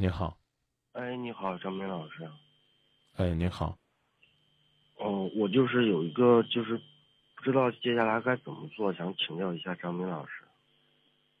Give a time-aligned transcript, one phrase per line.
[0.00, 0.38] 你好，
[0.92, 2.30] 哎，你好，张明老师。
[3.16, 3.76] 哎，你好，
[4.94, 6.80] 哦，我就是有一个，就是
[7.34, 10.44] 不知道接下来该怎么做，想请教一下张明老师。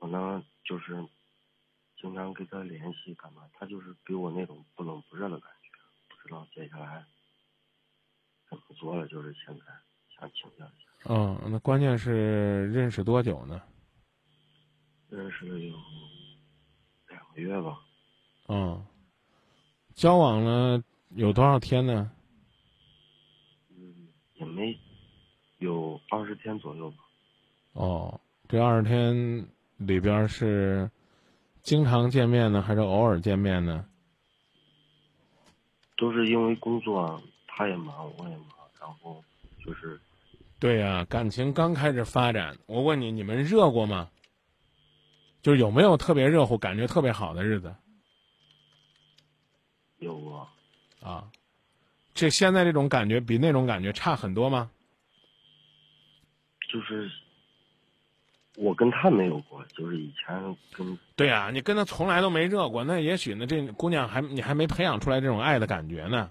[0.00, 1.02] 我呢，就是
[1.98, 3.48] 经常跟他联系，干嘛？
[3.54, 5.70] 他就是给我那种不冷不热的感觉，
[6.10, 7.02] 不知道接下来
[8.50, 9.08] 怎么做了。
[9.08, 9.64] 就是现在
[10.14, 11.08] 想请教一下。
[11.08, 13.62] 嗯，那关键是认识多久呢？
[15.08, 15.74] 认识了有
[17.08, 17.80] 两个月吧。
[18.48, 18.84] 嗯，
[19.94, 22.10] 交往了有多少天呢？
[23.70, 24.78] 嗯，也没
[25.58, 26.96] 有二十天左右吧。
[27.72, 30.90] 哦，这二十天里边是
[31.62, 33.86] 经常见面呢，还是偶尔见面呢？
[35.96, 38.48] 都是因为工作，他也忙，我也忙，
[38.80, 39.22] 然后
[39.64, 40.00] 就是。
[40.58, 44.10] 对呀、感情刚开始发展，我问你，你们热过吗？
[45.42, 47.74] 就是有没有特别热乎、感觉特别好的日子
[49.98, 50.48] 有过，
[51.02, 51.28] 啊？
[52.14, 54.70] 这现在这种感觉比那种感觉差很多吗？
[56.68, 57.10] 就是
[58.56, 66.30] 我跟他没有过，就是以前跟对呀、你跟他从来都没热过，那也许呢，这姑娘还你还没培养出来这种爱的感觉呢，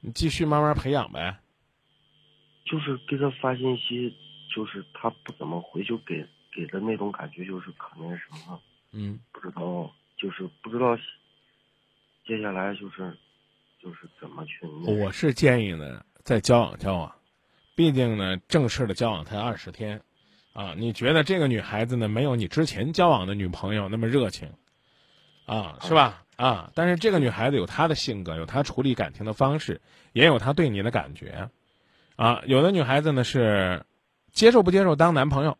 [0.00, 1.38] 你继续慢慢培养呗。
[2.64, 4.14] 就是给他发信息，
[4.54, 8.60] 就是他不怎么回，就给给的那种感觉就是可那什么，
[8.92, 10.96] 嗯，不知道，就是不知道
[12.26, 13.16] 接下来就是
[13.82, 17.12] 就是怎么去我是建议呢，再交往交往，
[17.74, 20.02] 毕竟呢，正式的交往才二十天，
[20.52, 24.52] 啊，你觉得这个女孩子呢，没有你之前交往的女朋友那么热情，
[25.46, 26.24] 啊，是吧？
[26.36, 29.80] 啊，但是这个女孩子有她的性格，有她处理感情的方式，
[30.12, 31.48] 也有她对你的感觉，
[32.16, 33.84] 啊，有的女孩子呢是
[34.30, 35.56] 接受不接受当男朋友，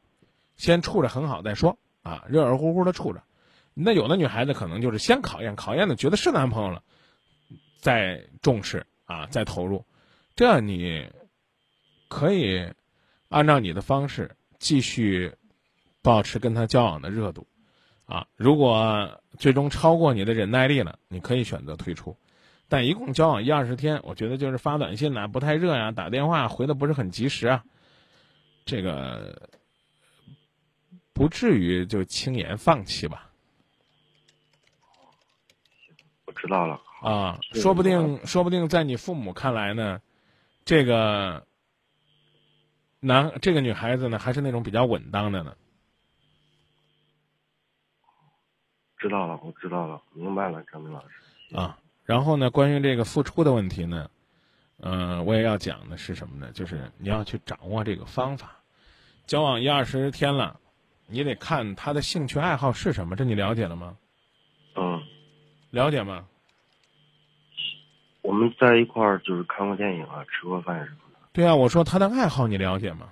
[0.57, 3.23] 先处着很好再说，啊，热热乎乎的处着。
[3.73, 6.83] 那有的女孩子可能就是先考验，考验的觉得是男朋友了，
[7.81, 9.85] 再重视啊，再投入，
[10.37, 11.11] 这样你
[12.09, 12.73] 可以
[13.29, 15.35] 按照你的方式继续
[16.03, 17.47] 保持跟他交往的热度，
[18.07, 22.17] 啊，如果最终超过你的忍耐力了，你可以选择退出。
[22.69, 27.65] 但一共交往一二十天，我觉得就是发短信呐、不太热呀、打电话回的不是很及时啊，
[28.65, 29.51] 这个
[31.13, 33.33] 不至于就轻言放弃吧。
[36.27, 40.01] 我知道了啊，说不定，说不定在你父母看来呢，
[40.65, 41.47] 这个
[42.99, 45.55] 男这个女孩子呢，还是那种比较稳当的呢。
[48.97, 54.11] 知道了，我知道了，明白了，张明老师啊，然后呢，关于这个付出的问题呢，
[54.79, 56.51] 呃，我也要讲的是什么呢？
[56.53, 58.57] 就是你要去掌握这个方法。
[59.27, 60.59] 交往一二十天了，
[61.07, 63.97] 你得看他的兴趣爱好是什么，这你了解了吗？
[64.75, 65.03] 嗯，
[65.71, 66.27] 了解吗？
[68.23, 73.09] 我们在一块儿就是看过电影啊，吃过饭什么的，对啊，我说他的爱好你了解吗？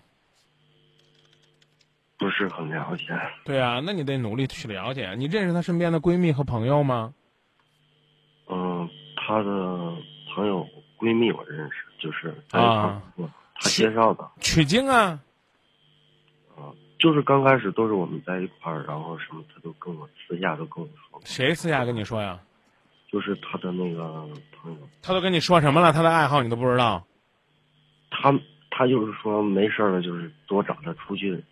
[2.18, 3.04] 不是很了解。
[3.44, 5.14] 对啊，那你得努力去了解。
[5.16, 7.14] 你认识她身边的闺蜜和朋友吗？
[8.48, 9.94] 嗯，她的
[10.34, 10.66] 朋友
[10.98, 13.00] 闺蜜我认识，就是啊
[13.54, 14.28] 她介绍的。
[14.40, 15.20] 取经啊，
[16.56, 22.40] 啊，就是刚开始都是我们在一块儿，然后什么她都跟我私下都跟我说，谁私下跟你说呀？
[23.10, 25.92] 就是他的那个朋友，他都跟你说什么了？
[25.92, 27.04] 他的爱好你都不知道？
[28.10, 28.32] 他
[28.70, 31.42] 他就是说没事儿了，就是多找他出去，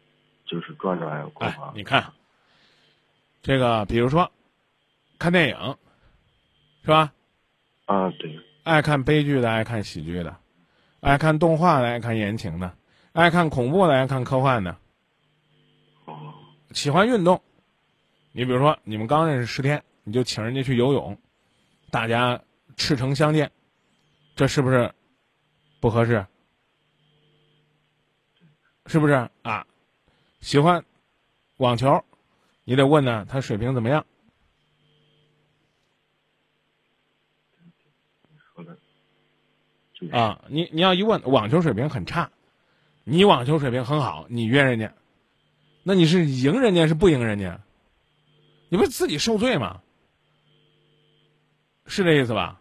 [0.44, 1.56] 就是转转逛哎，。
[1.74, 2.12] 你看，
[3.42, 4.30] 这个比如说
[5.18, 5.76] 看电影，
[6.82, 7.12] 是吧？
[7.86, 10.36] 啊，对，爱看悲剧的，爱看喜剧的，
[11.00, 12.76] 爱看动画的，爱看言情的，
[13.12, 14.76] 爱看恐怖的，爱看科幻的，
[16.04, 16.34] 哦，
[16.72, 17.40] 喜欢运动。
[18.32, 21.16] 你比如说，你们刚认识十天，你就请人家去游泳，
[21.90, 22.42] 大家
[22.76, 23.52] 赤诚相见，
[24.34, 24.92] 这是不是
[25.80, 26.26] 不合适？
[28.86, 29.66] 是不是啊？
[30.40, 30.84] 喜欢
[31.56, 32.04] 网球，
[32.64, 34.06] 你得问呢，他水平怎么样？
[40.12, 42.30] 啊，你你要一问网球水平很差，
[43.02, 44.94] 你网球水平很好，你约人家，
[45.82, 47.60] 那你是赢人家是不赢人家？
[48.68, 49.82] 你不是自己受罪吗？
[51.86, 52.60] 是这意思吧？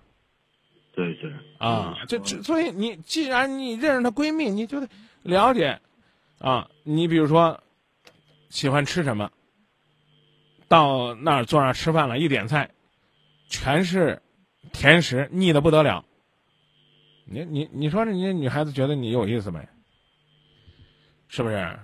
[0.93, 4.87] 对对啊，嗯这这，所以你既然你认识她闺蜜，你就得
[5.23, 5.79] 了解
[6.39, 6.69] 啊。
[6.83, 7.61] 你比如说
[8.49, 9.29] 喜欢吃什么，
[10.69, 12.71] 到那儿坐那儿吃饭了，一点菜
[13.49, 14.21] 全是
[14.71, 16.05] 甜食，腻的不得了。
[17.25, 19.67] 你你你说人家女孩子觉得你有意思没？
[21.27, 21.77] 是不是？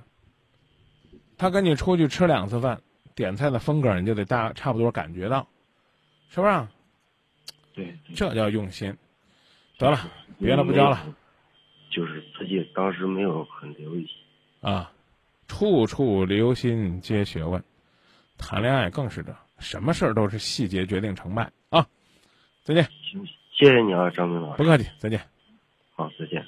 [1.38, 2.80] 她跟你出去吃两次饭，
[3.14, 5.46] 点菜的风格你就得大差不多感觉到，
[6.30, 6.72] 是不是啊？
[7.84, 8.96] 对，这叫用心。
[9.78, 10.00] 得了，
[10.40, 11.16] 别的不教了。
[11.90, 14.08] 就是自己当时没有很留意。
[14.62, 14.92] 啊，
[15.48, 17.64] 处处留心皆学问，
[18.38, 21.88] 谈恋爱更是这，什么事儿都是细节决定成败啊！
[22.64, 24.58] 再见，行，谢谢你啊，张明老师。
[24.58, 25.20] 不客气，再见。
[25.96, 26.46] 好，再见。